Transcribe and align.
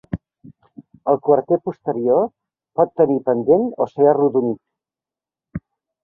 El 1.11 1.17
quarter 1.27 1.57
posterior 1.67 2.23
pot 2.81 2.95
tenir 3.01 3.17
pendent 3.27 3.67
o 3.85 3.87
ser 3.91 4.07
arrodonit. 4.13 5.63